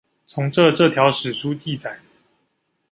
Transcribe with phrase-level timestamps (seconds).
[0.25, 1.97] 從這這條史書記載